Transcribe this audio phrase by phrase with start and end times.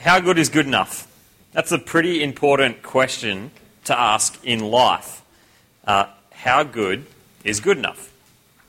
[0.00, 1.06] how good is good enough?
[1.52, 3.50] That's a pretty important question
[3.84, 5.22] to ask in life.
[5.84, 7.06] Uh, how good
[7.44, 8.10] is good enough?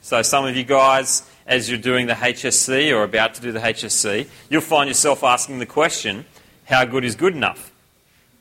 [0.02, 3.60] So, some of you guys, as you're doing the HSC or about to do the
[3.60, 6.26] HSC, you'll find yourself asking the question,
[6.66, 7.72] how good is good enough?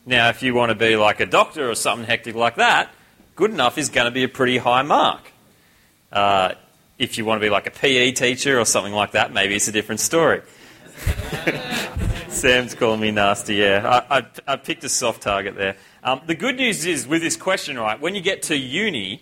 [0.05, 2.89] Now, if you want to be like a doctor or something hectic like that,
[3.35, 5.31] good enough is going to be a pretty high mark.
[6.11, 6.55] Uh,
[6.97, 9.67] if you want to be like a PE teacher or something like that, maybe it's
[9.67, 10.41] a different story.
[12.31, 14.03] Sam's calling me nasty, yeah.
[14.09, 15.75] I, I, I picked a soft target there.
[16.01, 19.21] Um, the good news is with this question, right, when you get to uni,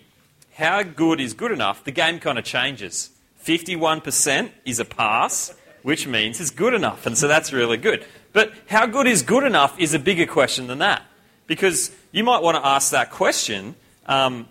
[0.54, 3.10] how good is good enough, the game kind of changes.
[3.44, 8.06] 51% is a pass, which means it's good enough, and so that's really good.
[8.32, 11.02] But how good is good enough is a bigger question than that.
[11.48, 13.74] Because you might want to ask that question
[14.06, 14.48] um,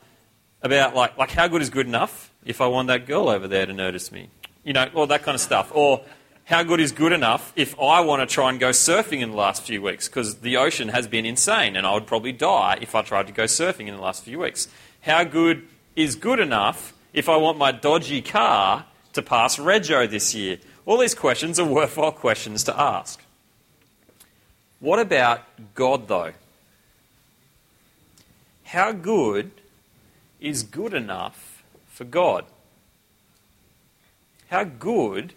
[0.61, 3.65] about, like, like, how good is good enough if I want that girl over there
[3.65, 4.29] to notice me?
[4.65, 5.71] You know, all that kind of stuff.
[5.73, 6.01] Or
[6.49, 9.37] how good is good enough if I want to try and go surfing in the
[9.37, 10.09] last few weeks?
[10.09, 13.33] Because the ocean has been insane and I would probably die if I tried to
[13.33, 14.67] go surfing in the last few weeks.
[15.01, 20.33] How good is good enough if I want my dodgy car to pass Rego this
[20.33, 20.57] year?
[20.87, 23.21] All these questions are worthwhile questions to ask.
[24.79, 25.43] What about
[25.75, 26.31] God, though?
[28.63, 29.51] How good
[30.41, 32.45] is good enough for God?
[34.47, 35.33] How good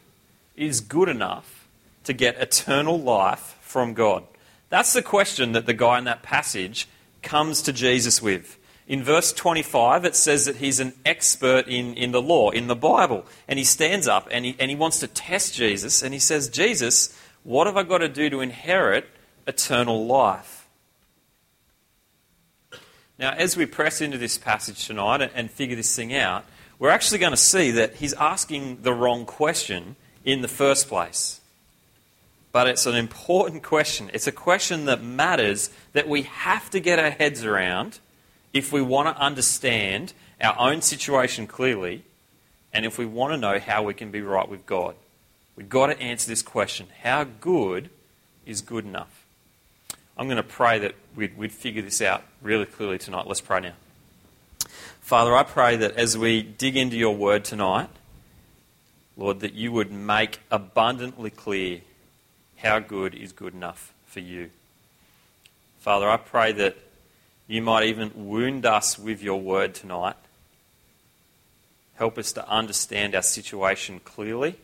[0.57, 1.67] is good enough
[2.05, 4.25] to get eternal life from God?
[4.69, 6.89] That's the question that the guy in that passage
[7.23, 8.59] comes to Jesus with.
[8.89, 12.75] In verse 25, it says that he's an expert in, in the law, in the
[12.75, 13.25] Bible.
[13.47, 16.03] And he stands up and he, and he wants to test Jesus.
[16.03, 19.09] And he says, Jesus, what have I got to do to inherit
[19.47, 20.67] eternal life?
[23.19, 26.45] Now, as we press into this passage tonight and, and figure this thing out,
[26.79, 31.41] we're actually going to see that he's asking the wrong question in the first place.
[32.53, 34.11] But it's an important question.
[34.13, 37.99] It's a question that matters that we have to get our heads around
[38.53, 42.03] if we want to understand our own situation clearly
[42.73, 44.95] and if we want to know how we can be right with God.
[45.57, 47.91] We've got to answer this question How good
[48.45, 49.25] is good enough?
[50.17, 53.27] I'm going to pray that we'd, we'd figure this out really clearly tonight.
[53.27, 53.73] Let's pray now.
[55.01, 57.89] Father, I pray that as we dig into your word tonight,
[59.17, 61.81] Lord, that you would make abundantly clear
[62.57, 64.51] how good is good enough for you.
[65.81, 66.77] Father, I pray that
[67.47, 70.17] you might even wound us with your word tonight.
[71.97, 74.57] Help us to understand our situation clearly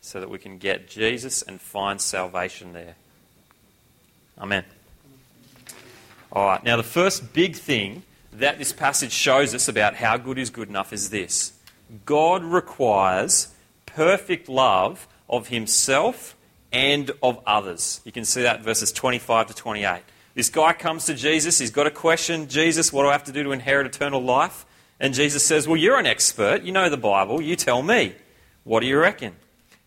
[0.00, 2.96] so that we can get Jesus and find salvation there.
[4.38, 4.64] Amen.
[6.32, 8.02] All right, now the first big thing
[8.32, 11.52] that this passage shows us about how good is good enough is this
[12.04, 13.48] God requires
[13.86, 16.36] perfect love of himself
[16.72, 18.00] and of others.
[18.04, 20.02] You can see that verses 25 to 28.
[20.34, 21.58] This guy comes to Jesus.
[21.58, 24.64] He's got a question Jesus, what do I have to do to inherit eternal life?
[25.00, 26.62] And Jesus says, Well, you're an expert.
[26.62, 27.40] You know the Bible.
[27.40, 28.14] You tell me.
[28.64, 29.34] What do you reckon?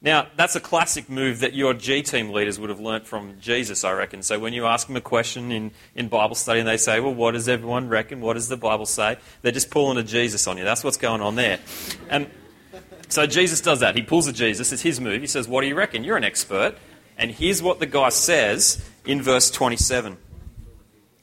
[0.03, 3.85] Now, that's a classic move that your G team leaders would have learnt from Jesus,
[3.85, 4.21] I reckon.
[4.21, 7.13] So when you ask them a question in, in Bible study and they say, Well,
[7.13, 8.19] what does everyone reckon?
[8.19, 9.15] What does the Bible say?
[9.41, 10.65] They're just pulling a Jesus on you.
[10.65, 11.59] That's what's going on there.
[12.09, 12.29] And
[13.07, 13.95] so Jesus does that.
[13.95, 14.73] He pulls a Jesus.
[14.73, 15.21] It's his move.
[15.21, 16.03] He says, What do you reckon?
[16.03, 16.75] You're an expert.
[17.17, 20.17] And here's what the guy says in verse 27.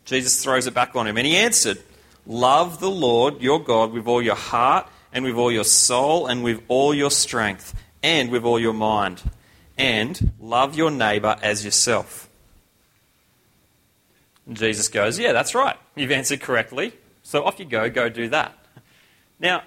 [0.06, 1.18] Jesus throws it back on him.
[1.18, 1.82] And he answered,
[2.24, 6.42] Love the Lord your God with all your heart and with all your soul and
[6.42, 9.22] with all your strength and with all your mind,
[9.76, 12.28] and love your neighbour as yourself.
[14.46, 15.76] And Jesus goes, Yeah, that's right.
[15.94, 16.92] You've answered correctly.
[17.22, 18.56] So off you go, go do that.
[19.38, 19.62] Now,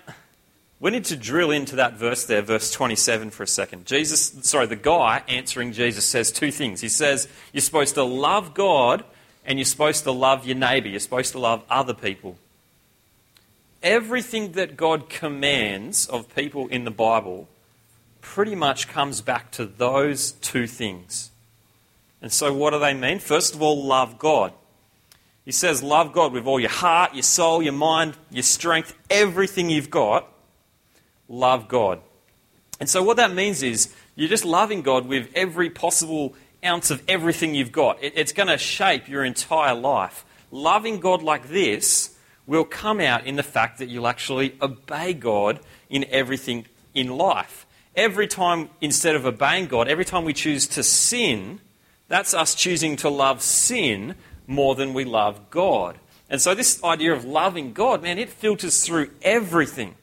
[0.80, 3.86] we need to drill into that verse there, verse 27, for a second.
[3.86, 6.82] Jesus, sorry, the guy answering Jesus says two things.
[6.82, 9.06] He says, You're supposed to love God
[9.46, 10.90] and you're supposed to love your neighbour.
[10.90, 12.38] You're supposed to love other people.
[13.82, 17.48] Everything that God commands of people in the Bible
[18.24, 21.30] pretty much comes back to those two things.
[22.22, 23.20] And so, what do they mean?
[23.20, 24.54] First of all, love God.
[25.46, 29.70] He says, Love God with all your heart, your soul, your mind, your strength, everything
[29.70, 30.28] you've got.
[31.28, 32.00] Love God.
[32.80, 36.34] And so, what that means is you're just loving God with every possible
[36.64, 37.98] ounce of everything you've got.
[38.02, 40.24] It's going to shape your entire life.
[40.50, 42.18] Loving God like this
[42.48, 45.60] will come out in the fact that you'll actually obey God
[45.90, 47.63] in everything in life
[47.96, 51.60] every time, instead of obeying God, every time we choose to sin,
[52.08, 54.16] that's us choosing to love sin
[54.48, 55.98] more than we love God.
[56.30, 59.96] And so, this idea of loving God, man, it filters through everything.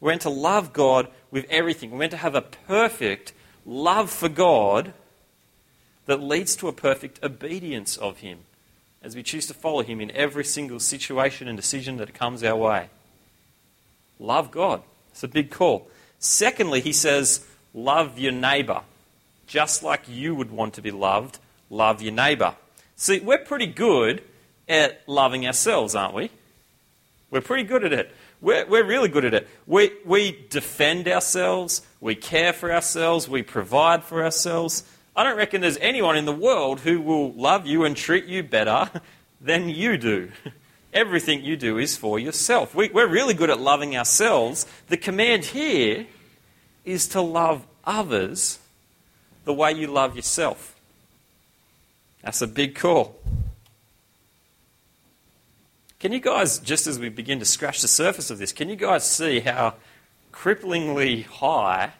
[0.00, 1.90] We're meant to love God with everything.
[1.90, 3.32] We're meant to have a perfect
[3.64, 4.92] love for God,
[6.06, 8.38] that leads to a perfect obedience of Him
[9.02, 12.56] as we choose to follow Him in every single situation and decision that comes our
[12.56, 12.88] way.
[14.18, 14.82] Love God.
[15.10, 15.88] It's a big call.
[16.18, 18.82] Secondly, he says, love your neighbour.
[19.46, 21.38] Just like you would want to be loved,
[21.70, 22.54] love your neighbour.
[22.96, 24.22] See, we're pretty good
[24.68, 26.30] at loving ourselves, aren't we?
[27.30, 28.14] We're pretty good at it.
[28.40, 29.48] We're, we're really good at it.
[29.66, 34.84] We, we defend ourselves, we care for ourselves, we provide for ourselves.
[35.14, 38.42] I don't reckon there's anyone in the world who will love you and treat you
[38.42, 38.90] better
[39.40, 40.30] than you do.
[40.96, 42.74] Everything you do is for yourself.
[42.74, 44.64] We, we're really good at loving ourselves.
[44.88, 46.06] The command here
[46.86, 48.58] is to love others
[49.44, 50.74] the way you love yourself.
[52.22, 53.14] That's a big call.
[56.00, 58.76] Can you guys, just as we begin to scratch the surface of this, can you
[58.76, 59.74] guys see how
[60.32, 61.90] cripplingly high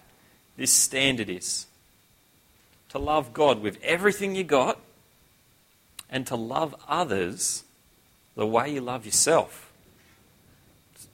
[0.57, 1.67] this standard is?
[2.89, 4.81] To love God with everything you got
[6.09, 7.63] and to love others
[8.37, 9.73] the way you love yourself.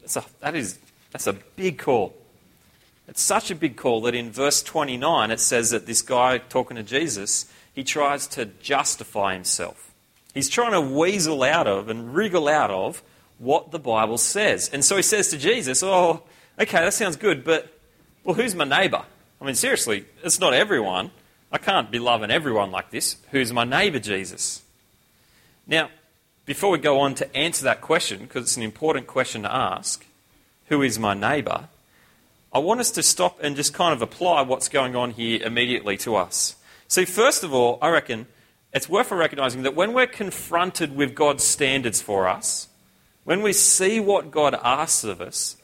[0.00, 0.78] That's a, that is,
[1.10, 2.14] that's a big call.
[3.08, 6.76] It's such a big call that in verse 29 it says that this guy talking
[6.76, 9.92] to Jesus, he tries to justify himself.
[10.34, 13.02] He's trying to weasel out of and wriggle out of
[13.38, 14.70] what the Bible says.
[14.72, 16.22] And so he says to Jesus, Oh,
[16.58, 17.68] okay, that sounds good, but,
[18.24, 19.04] well, who's my neighbour?
[19.40, 21.10] I mean, seriously, it's not everyone.
[21.50, 23.16] I can't be loving everyone like this.
[23.30, 24.62] Who's my neighbour, Jesus?
[25.66, 25.90] Now,
[26.44, 30.04] before we go on to answer that question, because it's an important question to ask,
[30.68, 31.68] who is my neighbour?
[32.52, 35.96] I want us to stop and just kind of apply what's going on here immediately
[35.98, 36.56] to us.
[36.88, 38.26] See, first of all, I reckon
[38.72, 42.68] it's worth recognizing that when we're confronted with God's standards for us,
[43.24, 45.56] when we see what God asks of us,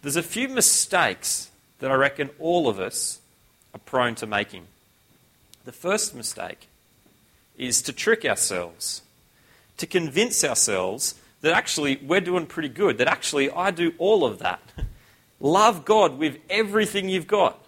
[0.00, 3.20] there's a few mistakes that I reckon all of us
[3.74, 4.66] are prone to making.
[5.64, 6.68] The first mistake
[7.56, 9.02] is to trick ourselves,
[9.78, 14.38] to convince ourselves that actually we're doing pretty good, that actually I do all of
[14.38, 14.60] that.
[15.40, 17.58] Love God with everything you've got.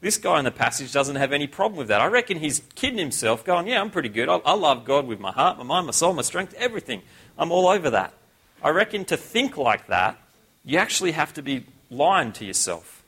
[0.00, 2.00] This guy in the passage doesn't have any problem with that.
[2.00, 4.28] I reckon he's kidding himself, going, Yeah, I'm pretty good.
[4.28, 7.02] I, I love God with my heart, my mind, my soul, my strength, everything.
[7.38, 8.14] I'm all over that.
[8.62, 10.18] I reckon to think like that,
[10.64, 13.02] you actually have to be lying to yourself.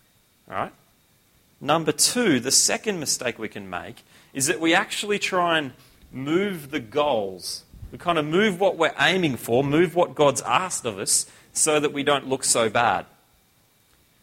[0.49, 0.73] All right?
[1.61, 4.03] Number two, the second mistake we can make
[4.35, 5.73] is that we actually try and
[6.11, 7.65] move the goals.
[7.93, 11.79] We kind of move what we're aiming for, move what God's asked of us, so
[11.79, 13.05] that we don't look so bad.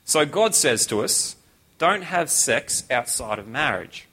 [0.06, 1.36] So God says to us,
[1.78, 4.08] don't have sex outside of marriage.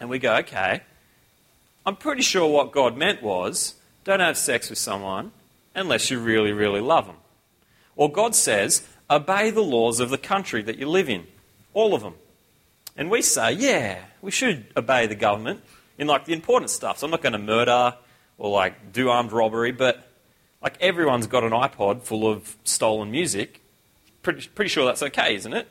[0.00, 0.80] And we go, okay,
[1.84, 3.74] I'm pretty sure what God meant was
[4.04, 5.32] don't have sex with someone
[5.74, 7.16] unless you really, really love them.
[7.94, 11.26] Or God says, obey the laws of the country that you live in,
[11.74, 12.14] all of them.
[12.96, 15.60] And we say, yeah, we should obey the government
[15.98, 16.98] in like the important stuff.
[16.98, 17.94] So I'm not going to murder
[18.38, 20.08] or like do armed robbery, but
[20.62, 23.62] like everyone's got an iPod full of stolen music
[24.22, 25.68] pretty, pretty sure that's okay, isn't it?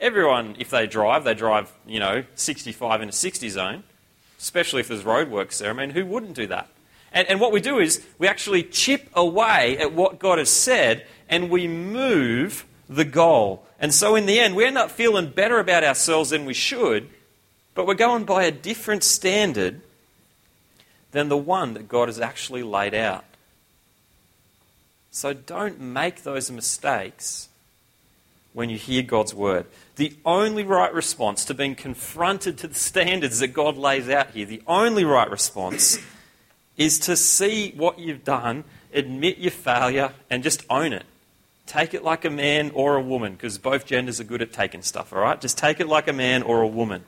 [0.00, 3.84] Everyone, if they drive, they drive, you know, 65 in a 60 zone,
[4.38, 5.70] especially if there's roadworks there.
[5.70, 6.68] I mean, who wouldn't do that?
[7.12, 11.06] And, and what we do is we actually chip away at what God has said
[11.28, 13.64] and we move the goal.
[13.78, 17.08] And so in the end, we end up feeling better about ourselves than we should,
[17.74, 19.80] but we're going by a different standard
[21.14, 23.24] than the one that God has actually laid out.
[25.12, 27.48] So don't make those mistakes
[28.52, 29.66] when you hear God's word.
[29.94, 34.44] The only right response to being confronted to the standards that God lays out here,
[34.44, 36.00] the only right response
[36.76, 41.04] is to see what you've done, admit your failure, and just own it.
[41.64, 44.82] Take it like a man or a woman, because both genders are good at taking
[44.82, 45.40] stuff, all right?
[45.40, 47.04] Just take it like a man or a woman.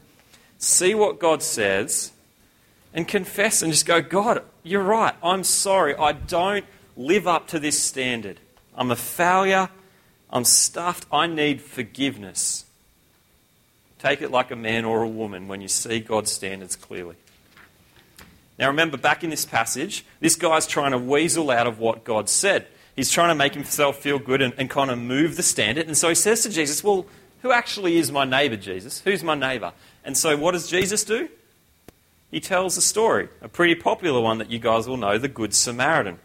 [0.58, 2.12] See what God says
[2.96, 5.14] and confess and just go, God, you're right.
[5.22, 5.94] I'm sorry.
[5.94, 6.64] I don't
[6.96, 8.40] live up to this standard.
[8.74, 9.68] I'm a failure.
[10.30, 11.06] I'm stuffed.
[11.12, 12.64] I need forgiveness.
[13.98, 17.16] Take it like a man or a woman when you see God's standards clearly.
[18.58, 22.30] Now, remember, back in this passage, this guy's trying to weasel out of what God
[22.30, 22.66] said.
[22.94, 25.86] He's trying to make himself feel good and, and kind of move the standard.
[25.86, 27.04] And so he says to Jesus, Well,
[27.42, 29.00] who actually is my neighbour, Jesus?
[29.00, 29.74] Who's my neighbour?
[30.02, 31.28] And so what does Jesus do?
[32.30, 35.54] He tells a story, a pretty popular one that you guys will know, the Good
[35.54, 36.18] Samaritan.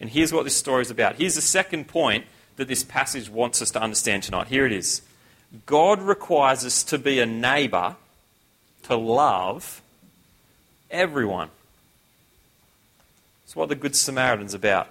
[0.00, 1.16] And here's what this story is about.
[1.16, 2.24] Here's the second point
[2.56, 4.48] that this passage wants us to understand tonight.
[4.48, 5.02] Here it is
[5.66, 7.96] God requires us to be a neighbour,
[8.84, 9.82] to love
[10.90, 11.50] everyone.
[13.42, 14.88] That's what the Good Samaritan's about.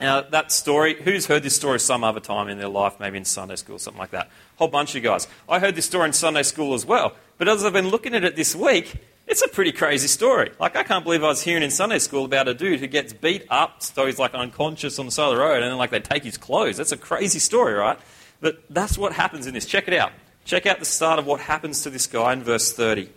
[0.00, 3.24] Now, that story, who's heard this story some other time in their life, maybe in
[3.24, 4.26] Sunday school, something like that?
[4.26, 5.28] A whole bunch of you guys.
[5.48, 7.14] I heard this story in Sunday school as well.
[7.38, 8.94] But as I've been looking at it this week,
[9.26, 10.50] it's a pretty crazy story.
[10.60, 13.12] Like, I can't believe I was hearing in Sunday school about a dude who gets
[13.12, 15.90] beat up so he's like unconscious on the side of the road and then like
[15.90, 16.76] they take his clothes.
[16.76, 17.98] That's a crazy story, right?
[18.40, 19.64] But that's what happens in this.
[19.64, 20.12] Check it out.
[20.44, 23.08] Check out the start of what happens to this guy in verse 30.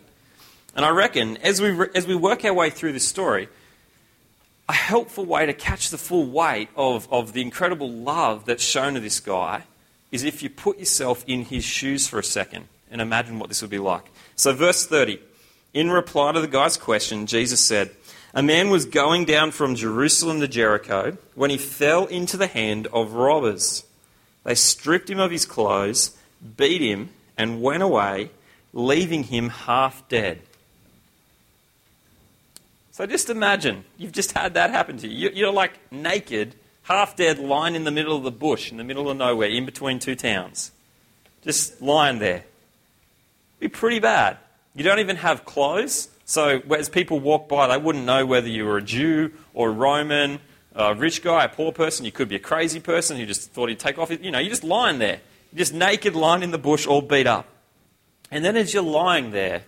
[0.76, 3.50] And I reckon as we, re- as we work our way through this story,
[4.70, 8.94] a helpful way to catch the full weight of, of the incredible love that's shown
[8.94, 9.64] to this guy
[10.12, 13.62] is if you put yourself in his shoes for a second and imagine what this
[13.62, 14.06] would be like.
[14.36, 15.20] So, verse 30,
[15.77, 17.91] in reply to the guy's question, Jesus said,
[18.34, 22.88] A man was going down from Jerusalem to Jericho when he fell into the hand
[22.88, 23.86] of robbers.
[24.43, 26.17] They stripped him of his clothes,
[26.57, 28.31] beat him, and went away,
[28.74, 30.41] leaving him half dead.
[32.89, 35.29] So just imagine you've just had that happen to you.
[35.31, 39.12] You're like naked, half dead, lying in the middle of the bush, in the middle
[39.12, 40.72] of nowhere, in between two towns.
[41.43, 42.46] Just lying there.
[43.60, 44.38] It'd Be pretty bad.
[44.77, 46.07] You don't even have clothes.
[46.25, 49.72] So as people walk by, they wouldn't know whether you were a Jew or a
[49.72, 50.39] Roman,
[50.75, 52.05] a rich guy, a poor person.
[52.05, 54.12] You could be a crazy person who just thought he'd take off.
[54.12, 55.19] You know, you're just lying there.
[55.51, 57.48] You're just naked, lying in the bush, all beat up.
[58.29, 59.63] And then as you're lying there,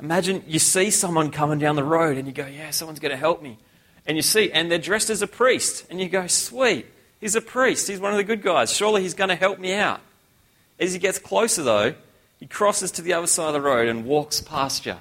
[0.00, 3.18] imagine you see someone coming down the road and you go, yeah, someone's going to
[3.18, 3.58] help me.
[4.06, 5.84] And you see, and they're dressed as a priest.
[5.90, 6.86] And you go, sweet,
[7.20, 7.86] he's a priest.
[7.86, 8.72] He's one of the good guys.
[8.72, 10.00] Surely he's going to help me out.
[10.80, 11.94] As he gets closer, though,
[12.44, 14.96] he crosses to the other side of the road and walks past you.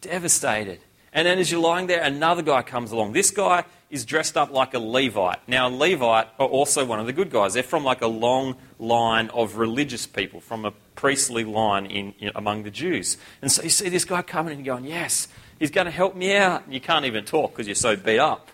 [0.00, 0.78] Devastated.
[1.12, 3.14] And then as you're lying there, another guy comes along.
[3.14, 5.40] This guy is dressed up like a Levite.
[5.48, 7.54] Now, Levite are also one of the good guys.
[7.54, 12.30] They're from like a long line of religious people, from a priestly line in, in
[12.36, 13.16] among the Jews.
[13.42, 15.26] And so you see this guy coming and going, Yes,
[15.58, 16.66] he's going to help me out.
[16.66, 18.52] And you can't even talk because you're so beat up.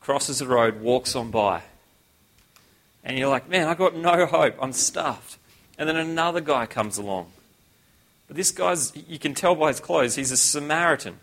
[0.00, 1.62] Crosses the road, walks on by.
[3.02, 4.56] And you're like, Man, I've got no hope.
[4.60, 5.38] I'm stuffed.
[5.78, 7.32] And then another guy comes along.
[8.28, 11.18] But this guy's, you can tell by his clothes, he's a Samaritan.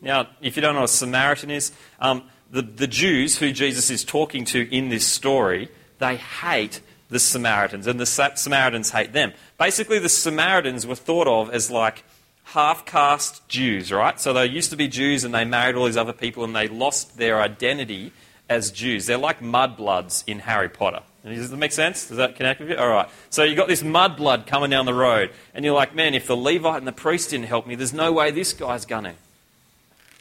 [0.00, 3.90] Now, if you don't know what a Samaritan is, um, the, the Jews who Jesus
[3.90, 5.68] is talking to in this story,
[5.98, 6.80] they hate
[7.10, 9.32] the Samaritans, and the Samaritans hate them.
[9.58, 12.04] Basically, the Samaritans were thought of as like
[12.44, 14.20] half caste Jews, right?
[14.20, 16.68] So they used to be Jews and they married all these other people and they
[16.68, 18.12] lost their identity
[18.48, 19.06] as Jews.
[19.06, 21.02] They're like mudbloods in Harry Potter.
[21.24, 22.06] Does that make sense?
[22.06, 22.76] Does that connect with you?
[22.76, 23.08] All right.
[23.30, 26.36] So you've got this mudblood coming down the road, and you're like, man, if the
[26.36, 29.14] Levite and the priest didn't help me, there's no way this guy's going to.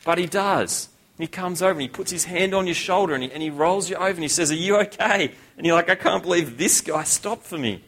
[0.05, 0.89] But he does.
[1.17, 3.49] He comes over and he puts his hand on your shoulder and he, and he
[3.49, 5.31] rolls you over and he says, Are you okay?
[5.57, 7.83] And you're like, I can't believe this guy stopped for me.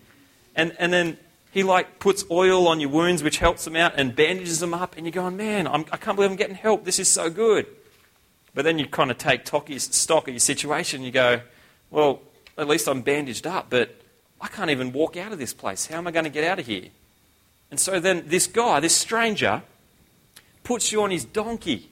[0.56, 1.18] And, and then
[1.52, 4.96] he like puts oil on your wounds, which helps them out, and bandages them up.
[4.96, 6.86] And you're going, Man, I'm, I can not believe I'm getting help.
[6.86, 7.66] This is so good.
[8.54, 10.98] But then you kind of take stock of your situation.
[10.98, 11.42] And you go,
[11.90, 12.22] Well,
[12.58, 13.96] at least I'm bandaged up, but
[14.40, 15.88] I can't even walk out of this place.
[15.88, 16.90] How am I going to get out of here?
[17.72, 19.64] And so then this guy, this stranger,
[20.64, 21.90] puts you on his donkey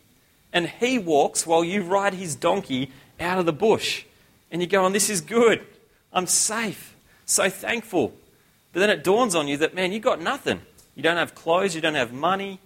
[0.51, 4.05] and he walks while you ride his donkey out of the bush.
[4.51, 5.65] And you're going, This is good.
[6.12, 6.96] I'm safe.
[7.25, 8.13] So thankful.
[8.72, 10.62] But then it dawns on you that, man, you got nothing.
[10.96, 12.60] You don't have clothes, you don't have money.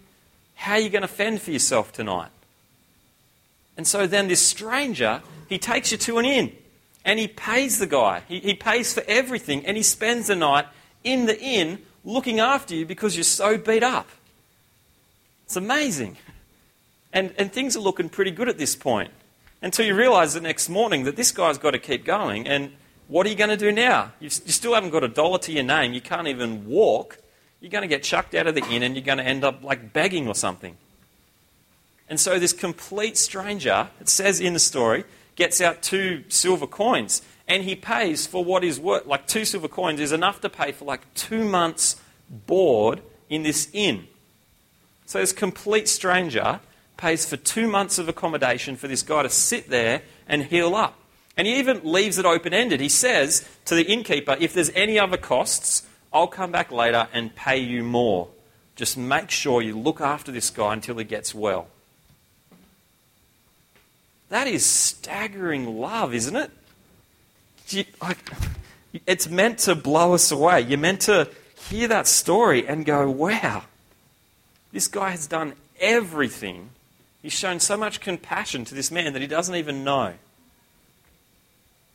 [0.54, 2.30] How are you going to fend for yourself tonight?
[3.76, 6.52] And so then this stranger, he takes you to an inn
[7.04, 8.22] and he pays the guy.
[8.28, 10.66] He, he pays for everything and he spends the night
[11.04, 14.08] in the inn looking after you because you're so beat up.
[15.44, 16.16] It's amazing.
[17.12, 19.10] And, and things are looking pretty good at this point
[19.62, 22.46] until you realize the next morning that this guy's got to keep going.
[22.46, 22.72] And
[23.08, 24.12] what are you going to do now?
[24.20, 25.94] you you still haven't got a dollar to your name.
[25.94, 27.18] You can't even walk.
[27.60, 29.64] You're going to get chucked out of the inn and you're going to end up
[29.64, 30.76] like begging or something.
[32.08, 35.04] And so this complete stranger, it says in the story,
[35.38, 39.06] gets out two silver coins and he pays for what is worth.
[39.06, 41.96] Like two silver coins is enough to pay for like two months'
[42.28, 44.08] board in this inn.
[45.06, 46.60] So this complete stranger
[46.96, 50.98] pays for two months of accommodation for this guy to sit there and heal up.
[51.36, 52.80] And he even leaves it open ended.
[52.80, 57.34] He says to the innkeeper, if there's any other costs, I'll come back later and
[57.34, 58.28] pay you more.
[58.74, 61.68] Just make sure you look after this guy until he gets well.
[64.28, 66.50] That is staggering love, isn't it?
[68.00, 68.18] Like,
[69.06, 70.62] It's meant to blow us away.
[70.62, 71.28] You're meant to
[71.68, 73.64] hear that story and go, wow,
[74.72, 76.70] this guy has done everything.
[77.22, 80.14] He's shown so much compassion to this man that he doesn't even know.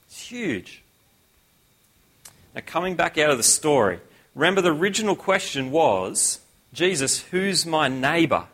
[0.07, 0.81] It's huge.
[2.53, 3.99] Now, coming back out of the story,
[4.35, 6.39] remember the original question was
[6.73, 8.45] Jesus, who's my neighbor?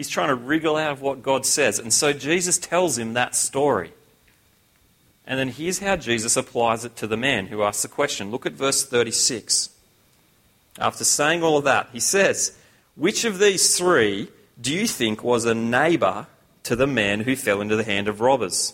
[0.00, 1.78] He's trying to wriggle out of what God says.
[1.78, 3.92] And so Jesus tells him that story.
[5.26, 8.30] And then here's how Jesus applies it to the man who asks the question.
[8.30, 9.68] Look at verse 36.
[10.78, 12.56] After saying all of that, he says,
[12.96, 16.28] Which of these three do you think was a neighbour
[16.62, 18.72] to the man who fell into the hand of robbers?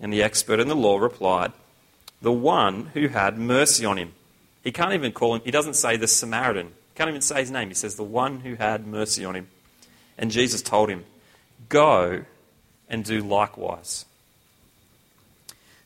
[0.00, 1.52] And the expert in the law replied,
[2.20, 4.12] The one who had mercy on him.
[4.62, 6.66] He can't even call him, he doesn't say the Samaritan.
[6.66, 7.68] He can't even say his name.
[7.68, 9.48] He says, The one who had mercy on him.
[10.22, 11.04] And Jesus told him,
[11.68, 12.24] Go
[12.88, 14.06] and do likewise.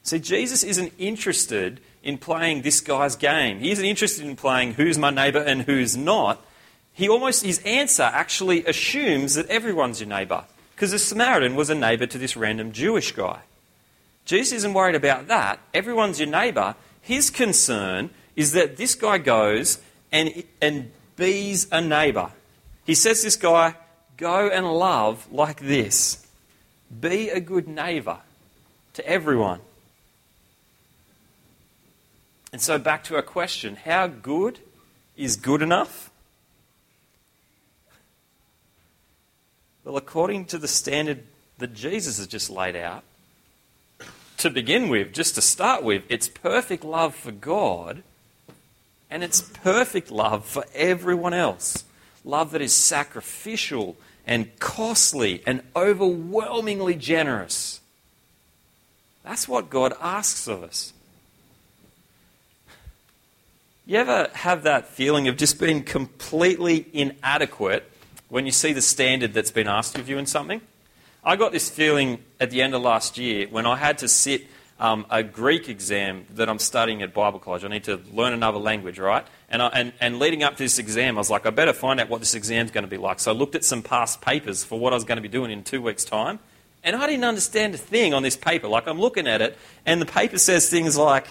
[0.03, 3.59] See, Jesus isn't interested in playing this guy's game.
[3.61, 6.45] He isn't interested in playing who's my neighbour and who's not.
[6.93, 10.45] He almost, his answer actually assumes that everyone's your neighbour.
[10.75, 13.41] Because the Samaritan was a neighbour to this random Jewish guy.
[14.27, 15.61] Jesus isn't worried about that.
[15.73, 16.75] Everyone's your neighbour.
[17.01, 19.79] His concern is that this guy goes
[20.13, 22.33] and, and bees a neighbour.
[22.85, 23.75] He says this guy,
[24.17, 26.27] go and love like this.
[27.01, 28.19] Be a good neighbour
[28.95, 29.61] to everyone.
[32.53, 34.59] And so, back to our question how good
[35.17, 36.11] is good enough?
[39.85, 41.23] Well, according to the standard
[41.59, 43.05] that Jesus has just laid out,
[44.39, 48.03] to begin with, just to start with, it's perfect love for God
[49.11, 51.85] and it's perfect love for everyone else.
[52.25, 57.81] Love that is sacrificial and costly and overwhelmingly generous.
[59.23, 60.93] That's what God asks of us.
[63.87, 67.89] You ever have that feeling of just being completely inadequate
[68.29, 70.61] when you see the standard that's been asked of you in something?
[71.23, 74.47] I got this feeling at the end of last year when I had to sit
[74.79, 77.65] um, a Greek exam that I'm studying at Bible college.
[77.65, 79.27] I need to learn another language, right?
[79.49, 82.01] And, I, and, and leading up to this exam, I was like, I better find
[82.01, 83.21] out what this exam's going to be like.
[83.21, 85.51] So I looked at some past papers for what I was going to be doing
[85.51, 86.41] in two weeks' time.
[86.83, 88.69] And I didn't understand a thing on this paper.
[88.69, 91.27] Like, I'm looking at it, and the paper says things like,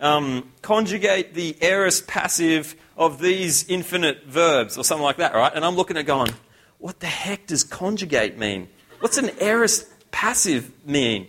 [0.00, 5.52] um, conjugate the aorist passive of these infinite verbs or something like that, right?
[5.54, 6.32] And I'm looking at going,
[6.78, 8.68] what the heck does conjugate mean?
[9.00, 11.28] What's an aorist passive mean?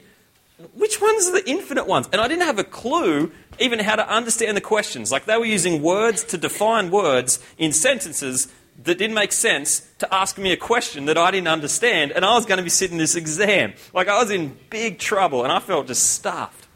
[0.73, 2.09] Which ones are the infinite ones?
[2.11, 5.11] And I didn't have a clue even how to understand the questions.
[5.11, 8.47] Like they were using words to define words in sentences
[8.83, 12.35] that didn't make sense to ask me a question that I didn't understand, and I
[12.35, 13.73] was going to be sitting this exam.
[13.93, 16.67] Like I was in big trouble, and I felt just stuffed.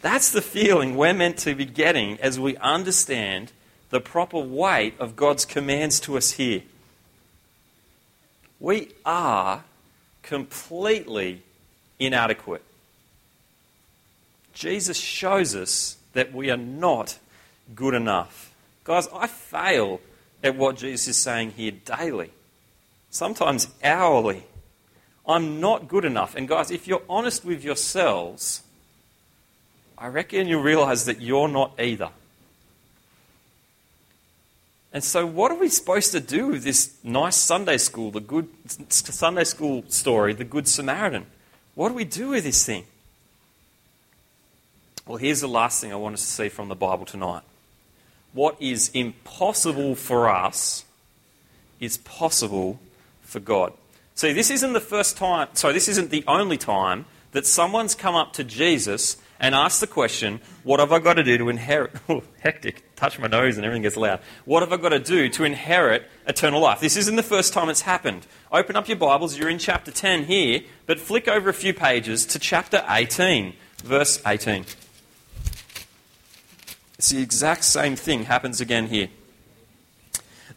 [0.00, 3.52] That's the feeling we're meant to be getting as we understand
[3.90, 6.62] the proper weight of God's commands to us here.
[8.60, 9.64] We are
[10.22, 11.42] completely
[11.98, 12.62] inadequate.
[14.58, 17.16] Jesus shows us that we are not
[17.76, 18.52] good enough.
[18.82, 20.00] Guys, I fail
[20.42, 22.32] at what Jesus is saying here daily,
[23.08, 24.42] sometimes hourly.
[25.24, 26.34] I'm not good enough.
[26.34, 28.64] And guys, if you're honest with yourselves,
[29.96, 32.10] I reckon you'll realize that you're not either.
[34.92, 38.48] And so, what are we supposed to do with this nice Sunday school, the good
[38.88, 41.26] Sunday school story, the Good Samaritan?
[41.76, 42.86] What do we do with this thing?
[45.08, 47.42] Well, here's the last thing I want us to see from the Bible tonight.
[48.34, 50.84] What is impossible for us
[51.80, 52.78] is possible
[53.22, 53.72] for God.
[54.16, 58.14] See, this isn't the first time, sorry, this isn't the only time that someone's come
[58.14, 61.92] up to Jesus and asked the question, What have I got to do to inherit?
[62.40, 62.94] Hectic.
[62.94, 64.20] Touch my nose and everything gets loud.
[64.44, 66.80] What have I got to do to inherit eternal life?
[66.80, 68.26] This isn't the first time it's happened.
[68.52, 69.38] Open up your Bibles.
[69.38, 74.20] You're in chapter 10 here, but flick over a few pages to chapter 18, verse
[74.26, 74.66] 18.
[76.98, 79.08] It's the exact same thing happens again here.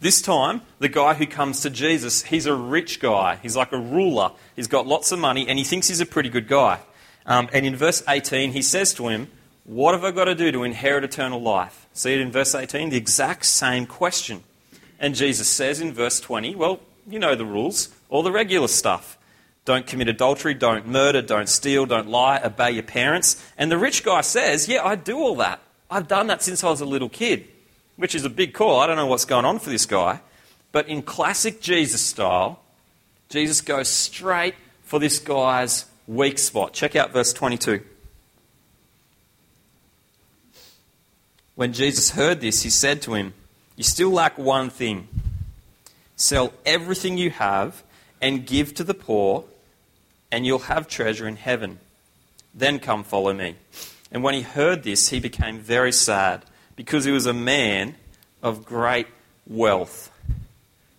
[0.00, 3.38] This time, the guy who comes to Jesus, he's a rich guy.
[3.40, 4.32] He's like a ruler.
[4.56, 6.80] He's got lots of money and he thinks he's a pretty good guy.
[7.26, 9.28] Um, and in verse 18, he says to him,
[9.64, 11.86] What have I got to do to inherit eternal life?
[11.92, 12.90] See it in verse 18?
[12.90, 14.42] The exact same question.
[14.98, 19.16] And Jesus says in verse 20, Well, you know the rules, all the regular stuff.
[19.64, 23.40] Don't commit adultery, don't murder, don't steal, don't lie, obey your parents.
[23.56, 25.60] And the rich guy says, Yeah, I do all that.
[25.92, 27.46] I've done that since I was a little kid,
[27.96, 28.80] which is a big call.
[28.80, 30.20] I don't know what's going on for this guy.
[30.72, 32.60] But in classic Jesus style,
[33.28, 36.72] Jesus goes straight for this guy's weak spot.
[36.72, 37.82] Check out verse 22.
[41.56, 43.34] When Jesus heard this, he said to him,
[43.76, 45.08] You still lack one thing.
[46.16, 47.82] Sell everything you have
[48.22, 49.44] and give to the poor,
[50.30, 51.80] and you'll have treasure in heaven.
[52.54, 53.56] Then come follow me.
[54.12, 56.44] And when he heard this, he became very sad,
[56.76, 57.96] because he was a man
[58.42, 59.08] of great
[59.46, 60.12] wealth.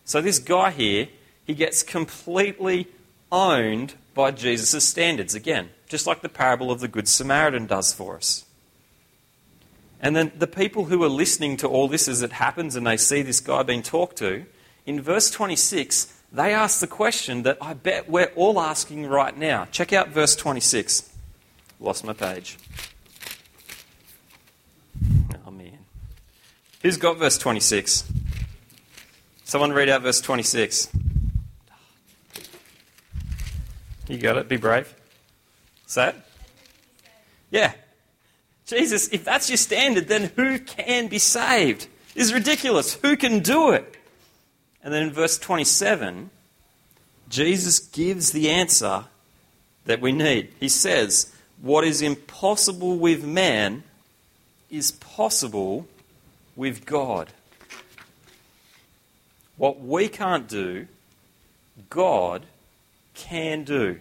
[0.03, 1.07] So this guy here,
[1.45, 2.87] he gets completely
[3.31, 8.15] owned by Jesus' standards again, just like the parable of the Good Samaritan does for
[8.17, 8.45] us.
[10.01, 12.97] And then the people who are listening to all this as it happens and they
[12.97, 14.45] see this guy being talked to,
[14.85, 19.65] in verse 26, they ask the question that I bet we're all asking right now.
[19.71, 21.09] Check out verse 26.
[21.79, 22.57] Lost my page.
[25.45, 25.79] Oh, man.
[26.83, 28.03] Who's got verse 26?
[29.45, 30.89] Someone read out verse 26.
[34.09, 34.49] You got it.
[34.49, 34.93] Be brave.
[35.87, 36.15] Say it.
[37.51, 37.71] Yeah.
[38.65, 41.87] Jesus, if that's your standard, then who can be saved?
[42.13, 42.95] This is ridiculous.
[42.95, 43.95] Who can do it?
[44.83, 46.31] And then in verse 27,
[47.29, 49.05] Jesus gives the answer
[49.85, 50.49] that we need.
[50.59, 53.83] He says, What is impossible with man
[54.69, 55.87] is possible
[56.55, 57.29] with God.
[59.57, 60.87] What we can't do,
[61.89, 62.45] God
[63.13, 63.99] can do.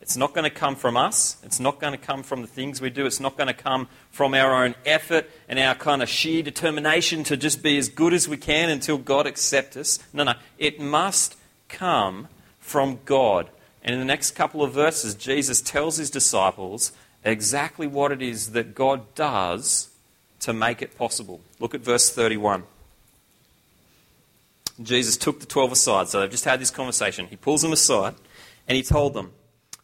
[0.00, 1.36] It's not going to come from us.
[1.42, 3.06] It's not going to come from the things we do.
[3.06, 7.24] It's not going to come from our own effort and our kind of sheer determination
[7.24, 9.98] to just be as good as we can until God accepts us.
[10.12, 10.34] No, no.
[10.58, 11.36] It must
[11.68, 12.28] come
[12.60, 13.48] from God.
[13.82, 16.92] And in the next couple of verses, Jesus tells his disciples
[17.24, 19.90] exactly what it is that God does
[20.40, 21.40] to make it possible.
[21.58, 22.64] Look at verse 31.
[24.82, 26.08] Jesus took the 12 aside.
[26.08, 27.26] So they've just had this conversation.
[27.26, 28.14] He pulls them aside
[28.68, 29.32] and he told them,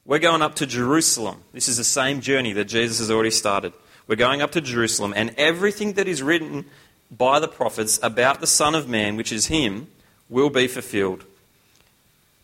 [0.05, 1.43] we're going up to Jerusalem.
[1.53, 3.73] This is the same journey that Jesus has already started.
[4.09, 6.65] We're going up to Jerusalem, and everything that is written
[7.09, 9.87] by the prophets about the Son of Man, which is Him,
[10.29, 11.25] will be fulfilled.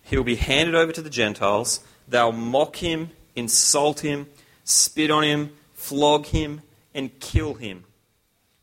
[0.05, 1.81] He'll be handed over to the Gentiles.
[2.07, 4.29] They'll mock him, insult him,
[4.68, 6.61] spit on him, flog him,
[6.94, 7.85] and kill him.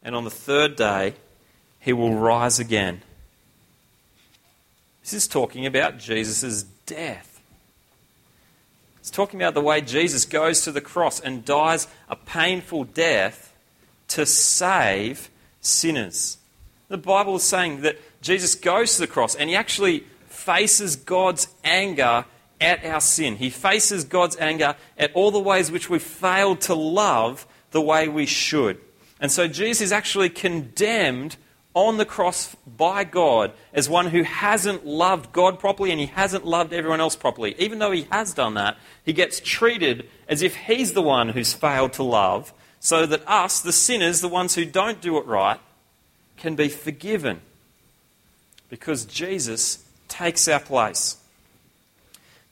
[0.03, 1.15] And on the third day,
[1.79, 3.01] he will rise again.
[5.01, 7.41] This is talking about Jesus' death.
[8.99, 13.53] It's talking about the way Jesus goes to the cross and dies a painful death
[14.09, 15.29] to save
[15.61, 16.37] sinners.
[16.87, 21.47] The Bible is saying that Jesus goes to the cross and he actually faces God's
[21.63, 22.25] anger
[22.61, 23.35] at our sin.
[23.35, 28.07] He faces God's anger at all the ways which we failed to love the way
[28.07, 28.79] we should.
[29.19, 31.37] And so Jesus is actually condemned
[31.73, 36.45] on the cross by God as one who hasn't loved God properly and he hasn't
[36.45, 37.53] loved everyone else properly.
[37.59, 41.53] Even though he has done that, he gets treated as if he's the one who's
[41.53, 45.59] failed to love, so that us, the sinners, the ones who don't do it right,
[46.37, 47.41] can be forgiven.
[48.69, 51.17] Because Jesus takes our place.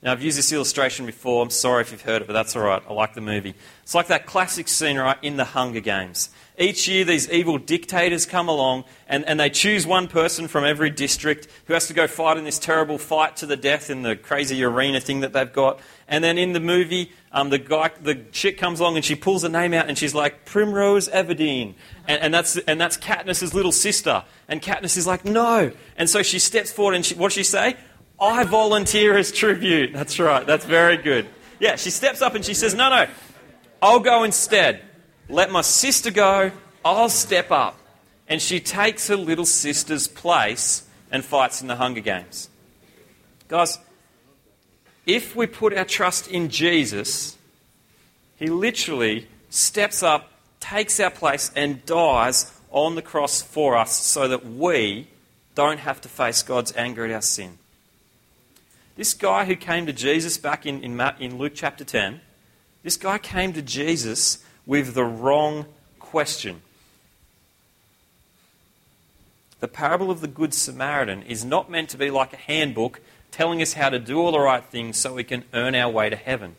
[0.03, 1.41] Now, I've used this illustration before.
[1.41, 2.83] I'm sorry if you've heard it, but that's all right.
[2.89, 3.55] I like the movie.
[3.83, 6.29] It's like that classic scene, right, in the Hunger Games.
[6.57, 10.89] Each year, these evil dictators come along and, and they choose one person from every
[10.89, 14.17] district who has to go fight in this terrible fight to the death in the
[14.17, 15.79] crazy arena thing that they've got.
[16.09, 19.45] And then in the movie, um, the, guy, the chick comes along and she pulls
[19.45, 21.75] a name out and she's like, Primrose Everdeen.
[22.09, 24.25] And, and, that's, and that's Katniss's little sister.
[24.49, 25.71] And Katniss is like, no.
[25.95, 27.77] And so she steps forward and she, what does she say?
[28.23, 29.91] I volunteer as tribute.
[29.91, 30.47] That's right.
[30.47, 31.27] That's very good.
[31.59, 33.07] Yeah, she steps up and she says, no, no,
[33.81, 34.81] I'll go instead.
[35.27, 36.51] Let my sister go,
[36.85, 37.77] I'll step up.
[38.29, 42.49] And she takes her little sister's place and fights in the Hunger Games.
[43.49, 43.77] Guys,
[45.05, 47.37] if we put our trust in Jesus,
[48.37, 50.31] he literally steps up,
[50.61, 55.09] takes our place, and dies on the cross for us so that we
[55.55, 57.57] don't have to face God's anger at our sin.
[58.95, 62.21] This guy who came to Jesus back in, in, in Luke chapter 10,
[62.83, 65.65] this guy came to Jesus with the wrong
[65.99, 66.61] question.
[69.61, 73.01] The parable of the Good Samaritan is not meant to be like a handbook
[73.31, 76.09] telling us how to do all the right things so we can earn our way
[76.09, 76.55] to heaven.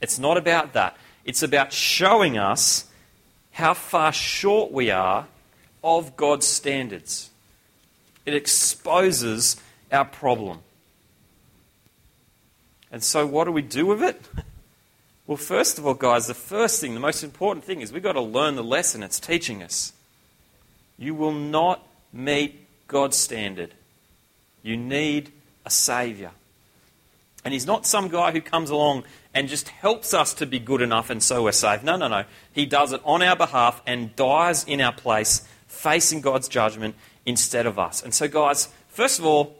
[0.00, 0.96] It's not about that.
[1.26, 2.86] It's about showing us
[3.52, 5.26] how far short we are
[5.84, 7.30] of God's standards.
[8.24, 9.56] It exposes
[9.92, 10.60] our problem.
[12.90, 14.20] And so, what do we do with it?
[15.26, 18.14] Well, first of all, guys, the first thing, the most important thing is we've got
[18.14, 19.92] to learn the lesson it's teaching us.
[20.98, 23.72] You will not meet God's standard.
[24.64, 25.30] You need
[25.64, 26.32] a Savior.
[27.44, 30.82] And He's not some guy who comes along and just helps us to be good
[30.82, 31.84] enough and so we're saved.
[31.84, 32.24] No, no, no.
[32.52, 37.66] He does it on our behalf and dies in our place, facing God's judgment instead
[37.66, 38.02] of us.
[38.02, 39.56] And so, guys, first of all,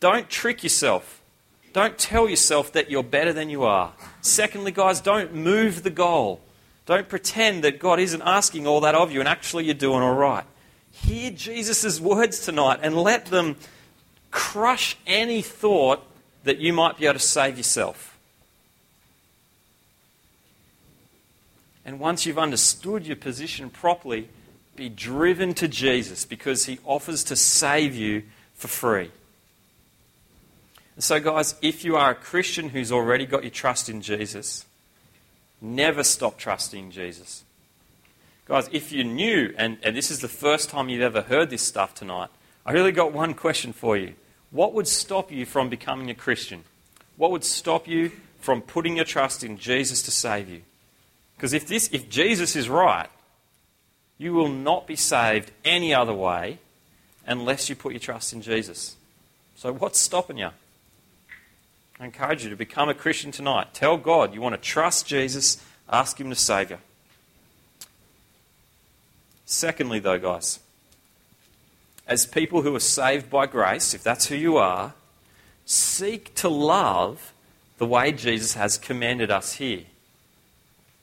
[0.00, 1.19] don't trick yourself.
[1.72, 3.92] Don't tell yourself that you're better than you are.
[4.20, 6.40] Secondly, guys, don't move the goal.
[6.86, 10.14] Don't pretend that God isn't asking all that of you and actually you're doing all
[10.14, 10.44] right.
[10.90, 13.56] Hear Jesus' words tonight and let them
[14.30, 16.02] crush any thought
[16.44, 18.18] that you might be able to save yourself.
[21.84, 24.28] And once you've understood your position properly,
[24.76, 29.10] be driven to Jesus because he offers to save you for free.
[31.00, 34.66] So, guys, if you are a Christian who's already got your trust in Jesus,
[35.60, 37.42] never stop trusting Jesus.
[38.46, 41.62] Guys, if you're new and, and this is the first time you've ever heard this
[41.62, 42.28] stuff tonight,
[42.66, 44.12] I really got one question for you.
[44.50, 46.64] What would stop you from becoming a Christian?
[47.16, 50.60] What would stop you from putting your trust in Jesus to save you?
[51.36, 53.08] Because if, this, if Jesus is right,
[54.18, 56.58] you will not be saved any other way
[57.26, 58.96] unless you put your trust in Jesus.
[59.56, 60.50] So, what's stopping you?
[62.00, 63.74] I encourage you to become a Christian tonight.
[63.74, 66.78] Tell God you want to trust Jesus, ask Him to save you.
[69.44, 70.60] Secondly, though, guys,
[72.06, 74.94] as people who are saved by grace, if that's who you are,
[75.66, 77.34] seek to love
[77.76, 79.82] the way Jesus has commanded us here.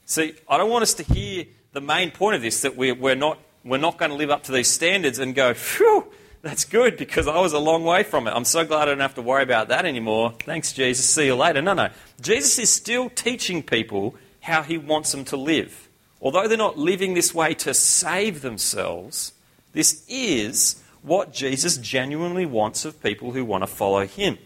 [0.04, 3.14] See, I don't want us to hear the main point of this that we're, we're,
[3.14, 6.06] not, we're not going to live up to these standards and go, phew,
[6.48, 8.30] that's good because I was a long way from it.
[8.30, 10.32] I'm so glad I don't have to worry about that anymore.
[10.44, 11.04] Thanks, Jesus.
[11.06, 11.60] See you later.
[11.60, 11.90] No, no.
[12.22, 15.90] Jesus is still teaching people how he wants them to live.
[16.22, 19.34] Although they're not living this way to save themselves,
[19.74, 24.38] this is what Jesus genuinely wants of people who want to follow him.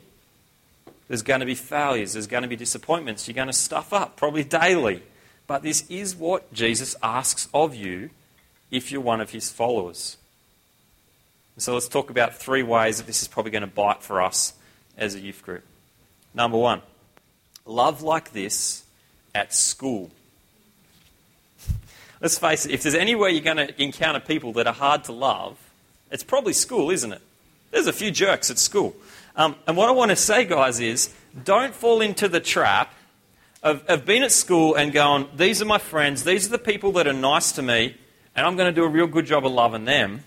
[1.07, 4.17] There's going to be failures, there's going to be disappointments, you're going to stuff up,
[4.17, 5.05] probably daily.
[5.47, 8.11] But this is what Jesus asks of you
[8.73, 10.17] if you're one of his followers.
[11.59, 14.55] So let's talk about three ways that this is probably going to bite for us
[14.97, 15.65] as a youth group.
[16.35, 16.81] Number one,
[17.67, 18.85] love like this
[19.35, 20.11] at school.
[22.21, 25.13] Let's face it, if there's anywhere you're going to encounter people that are hard to
[25.13, 25.59] love,
[26.11, 27.21] it's probably school, isn't it?
[27.71, 28.95] There's a few jerks at school.
[29.37, 31.13] Um, and what I want to say, guys, is
[31.45, 32.95] don't fall into the trap
[33.63, 36.93] of, of being at school and going, these are my friends, these are the people
[36.93, 37.97] that are nice to me,
[38.35, 40.25] and I'm going to do a real good job of loving them.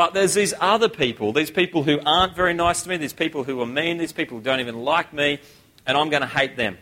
[0.00, 3.44] But there's these other people, these people who aren't very nice to me, these people
[3.44, 5.40] who are mean, these people who don't even like me,
[5.86, 6.78] and I'm going to hate them.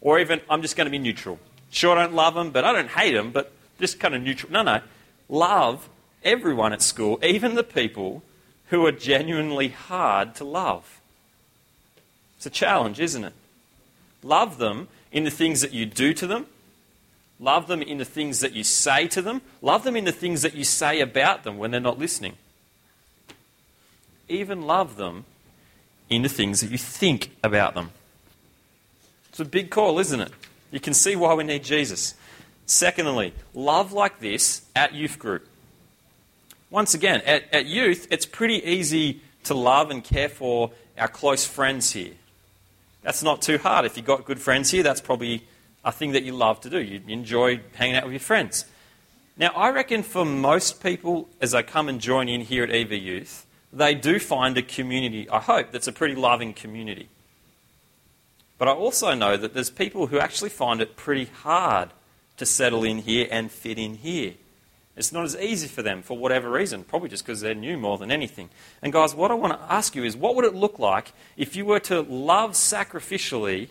[0.00, 1.38] Or even, I'm just going to be neutral.
[1.70, 4.50] Sure, I don't love them, but I don't hate them, but just kind of neutral.
[4.50, 4.80] No, no.
[5.28, 5.88] Love
[6.24, 8.24] everyone at school, even the people
[8.70, 11.00] who are genuinely hard to love.
[12.38, 13.32] It's a challenge, isn't it?
[14.24, 16.46] Love them in the things that you do to them,
[17.40, 19.40] Love them in the things that you say to them.
[19.62, 22.34] Love them in the things that you say about them when they're not listening.
[24.28, 25.24] Even love them
[26.10, 27.90] in the things that you think about them.
[29.28, 30.32] It's a big call, isn't it?
[30.70, 32.14] You can see why we need Jesus.
[32.66, 35.46] Secondly, love like this at youth group.
[36.70, 41.46] Once again, at, at youth, it's pretty easy to love and care for our close
[41.46, 42.12] friends here.
[43.02, 43.86] That's not too hard.
[43.86, 45.44] If you've got good friends here, that's probably
[45.88, 46.78] a thing that you love to do.
[46.78, 48.66] You enjoy hanging out with your friends.
[49.38, 52.92] Now, I reckon for most people, as they come and join in here at EV
[52.92, 57.08] Youth, they do find a community, I hope, that's a pretty loving community.
[58.58, 61.90] But I also know that there's people who actually find it pretty hard
[62.36, 64.34] to settle in here and fit in here.
[64.94, 67.96] It's not as easy for them for whatever reason, probably just because they're new more
[67.96, 68.50] than anything.
[68.82, 71.56] And guys, what I want to ask you is what would it look like if
[71.56, 73.68] you were to love sacrificially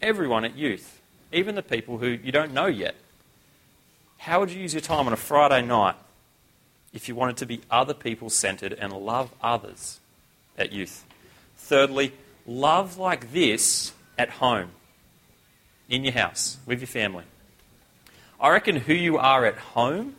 [0.00, 0.99] everyone at youth?
[1.32, 2.94] Even the people who you don't know yet.
[4.18, 5.96] How would you use your time on a Friday night
[6.92, 10.00] if you wanted to be other people centered and love others
[10.58, 11.04] at youth?
[11.56, 12.12] Thirdly,
[12.46, 14.70] love like this at home,
[15.88, 17.24] in your house, with your family.
[18.40, 20.16] I reckon who you are at home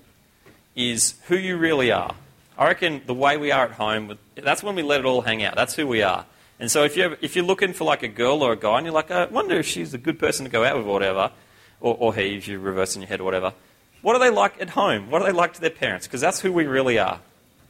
[0.75, 2.15] is who you really are.
[2.57, 5.43] I reckon the way we are at home, that's when we let it all hang
[5.43, 5.55] out.
[5.55, 6.25] That's who we are.
[6.61, 8.85] And so if you're, if you're looking for like a girl or a guy and
[8.85, 11.31] you're like, I wonder if she's a good person to go out with or whatever,
[11.79, 13.53] or, or he, if you're reversing your head or whatever,
[14.03, 15.09] what are they like at home?
[15.09, 16.05] What are they like to their parents?
[16.05, 17.19] Because that's who we really are.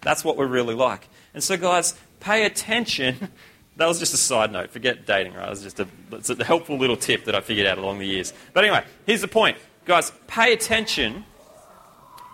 [0.01, 1.07] That's what we're really like.
[1.33, 3.29] And so, guys, pay attention.
[3.77, 4.71] that was just a side note.
[4.71, 5.47] Forget dating, right?
[5.47, 8.07] It was just a, it's a helpful little tip that I figured out along the
[8.07, 8.33] years.
[8.53, 9.57] But anyway, here's the point.
[9.85, 11.23] Guys, pay attention.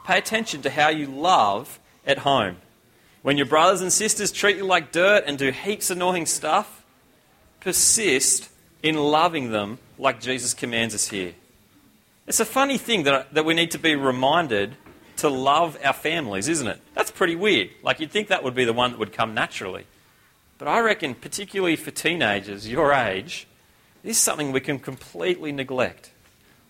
[0.07, 2.57] Pay attention to how you love at home.
[3.27, 6.85] When your brothers and sisters treat you like dirt and do heaps of annoying stuff,
[7.59, 8.47] persist
[8.81, 11.33] in loving them like Jesus commands us here.
[12.25, 14.77] It's a funny thing that, that we need to be reminded
[15.17, 16.79] to love our families, isn't it?
[16.93, 17.71] That's pretty weird.
[17.83, 19.83] Like, you'd think that would be the one that would come naturally.
[20.57, 23.45] But I reckon, particularly for teenagers your age,
[24.03, 26.11] this is something we can completely neglect.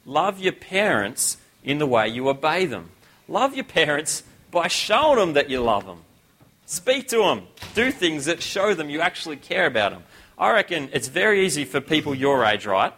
[0.07, 2.89] Love your parents in the way you obey them.
[3.27, 5.99] Love your parents by showing them that you love them.
[6.67, 7.47] Speak to them.
[7.75, 10.03] Do things that show them you actually care about them.
[10.37, 12.93] I reckon it's very easy for people your age, right,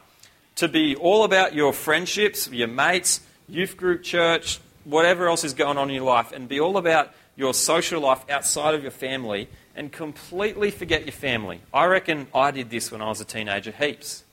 [0.55, 5.77] to be all about your friendships, your mates, youth group, church, whatever else is going
[5.77, 9.47] on in your life and be all about your social life outside of your family
[9.75, 11.61] and completely forget your family.
[11.71, 14.23] I reckon I did this when I was a teenager heaps.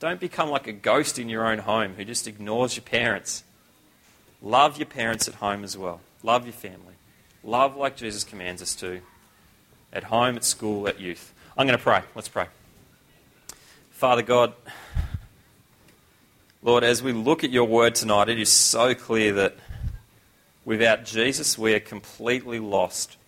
[0.00, 3.44] Don't become like a ghost in your own home who just ignores your parents.
[4.42, 6.00] Love your parents at home as well.
[6.24, 6.94] Love your family.
[7.44, 9.00] Love like Jesus commands us to.
[9.92, 11.34] At home, at school, at youth.
[11.56, 12.00] I'm going to pray.
[12.14, 12.46] Let's pray.
[13.90, 14.54] Father God,
[16.62, 19.56] Lord, as we look at your word tonight, it is so clear that
[20.64, 23.18] without Jesus, we are completely lost.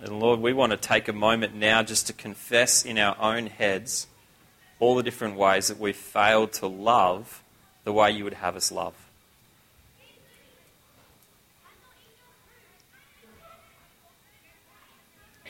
[0.00, 3.48] And Lord, we want to take a moment now just to confess in our own
[3.48, 4.06] heads
[4.78, 7.42] all the different ways that we've failed to love
[7.82, 8.94] the way you would have us love.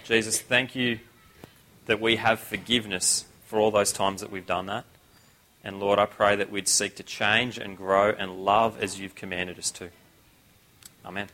[0.04, 0.98] Jesus, thank you
[1.86, 4.84] that we have forgiveness for all those times that we've done that.
[5.64, 9.14] And Lord, I pray that we'd seek to change and grow and love as you've
[9.14, 9.88] commanded us to.
[11.06, 11.28] Amen.